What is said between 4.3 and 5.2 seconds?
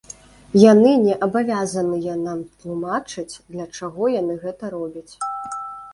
гэта робяць.